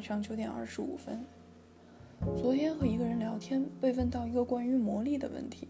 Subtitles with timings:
[0.00, 1.22] 晚上九点二十五分。
[2.34, 5.68] 昨天和一个人聊天，被问到一个关于魔力的问题：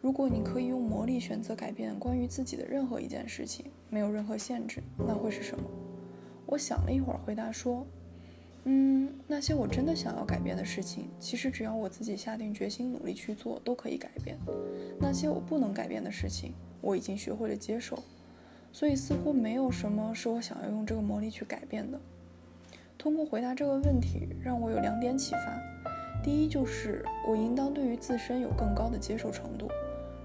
[0.00, 5.64] 如果你可以用魔力选择改变关于自己的任何一件事情，没有任何限制，那会是什么？
[6.46, 7.86] 我想了一会儿，回答说
[8.66, 14.36] ：“嗯，那些我真的想要改变的事情，其实只要我自己下定决心努力去做，都可以改变。
[14.98, 18.02] 那些我不能改变的事情，我已经学会了接受。”
[18.72, 22.00] 所以似乎没有什么是我想要用这个魔力去改变的。
[22.98, 25.62] 通过回答这个问题，让我有两点启发：
[26.20, 29.68] 第一，就是我应当对于自身有更高的接受程度。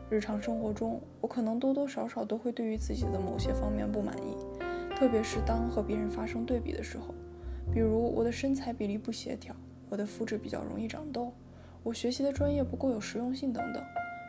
[0.09, 4.35] 日常生活中，我可能多多少少都会对于自己的某些方面不满意，
[4.95, 7.13] 特别是当和别人发生对比的时候，
[7.71, 9.55] 比如我的身材比例不协调，
[9.89, 11.31] 我的肤质比较容易长痘，
[11.83, 13.83] 我学习的专业不够有实用性等等。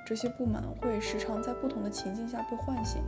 [0.04, 3.02] 这些不满会时常在不同的情境下被唤醒。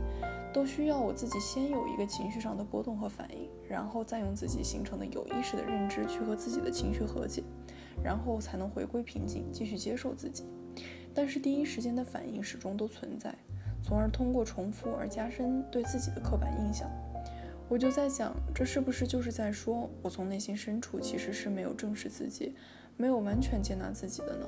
[0.53, 7.43] 都需要我自己先有一个情绪上的波动和反应，然后再用自己形成的有意识的认知去和自己的情绪和解，
[8.03, 10.45] 然后才能回归平静，继续接受自己。
[11.13, 13.35] 但是第一时间的反应始终都存在，
[13.83, 16.89] 从而通过重复而加深对自己的刻板印象。
[17.69, 22.55] 我就在想，这是不是就是在说我从内心深处其实是没有正视自己，
[22.95, 24.47] 没有完全接纳自己的呢？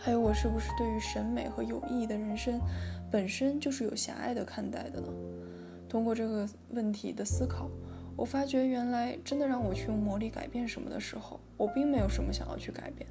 [0.00, 2.60] 还有，我是不是对于审美和有意义的人生，
[3.10, 5.08] 本身就是有狭隘的看待的呢？
[5.88, 7.68] 通过这个问题的思考，
[8.16, 13.08] 我发觉原来真的让我去用魔力改变什么的时候，我并没有什么想要去改变，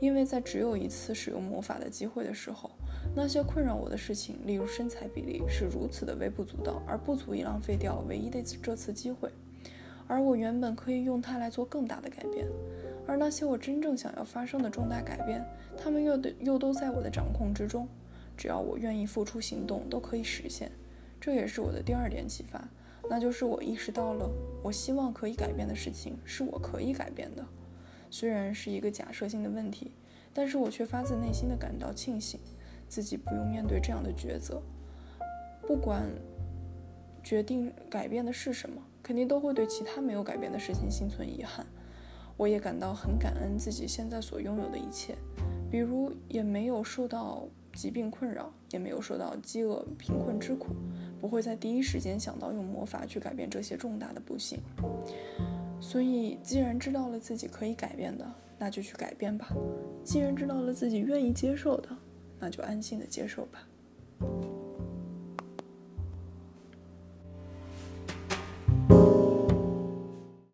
[0.00, 2.70] 因为在只有一次使用魔法的机会的时候，
[3.14, 9.30] 那些困扰我的事情，例如身材比例，是如此的微不足道，而不足以浪费掉唯一的这次机会，
[10.10, 12.48] 而我原本可以用它来做更大的改变。
[13.06, 15.44] 而那些我真正想要发生的重大改变，
[15.76, 17.86] 他们又的又都在我的掌控之中，
[18.36, 20.72] 只要我愿意付出行动，都可以实现。
[21.20, 22.68] 这也是我的第二点启发，
[23.08, 24.28] 那就是我意识到了，
[24.64, 27.44] 我希望可以改变的事情是我可以改变的。
[28.10, 29.92] 虽然是一个假设性的问题，
[30.34, 32.40] 但是我却发自内心的感到庆幸，
[32.88, 34.60] 自己不用面对这样的抉择。
[35.66, 36.08] 不管
[37.22, 41.66] 决定改变的是什么，肯定都会对其他没有改变的事情心存遗憾。
[42.36, 45.14] 我也感到很感恩自己现在所拥有的一切，
[45.70, 50.68] 比如也没有受到疾病困扰，也没有受到饥饿、贫困之苦，
[51.20, 54.58] 不会在第一时间想到用魔法去改变这些重大的不幸。
[55.80, 58.26] 所以，既然知道了自己可以改变的，
[58.58, 59.46] 那就去改变吧；
[60.02, 61.88] 既然知道了自己愿意接受的，
[62.38, 63.66] 那就安心的接受吧。